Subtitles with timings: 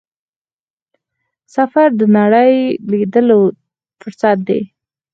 [1.55, 2.53] سفر د نړۍ
[2.91, 3.41] لیدلو
[3.99, 4.61] فرصت دی.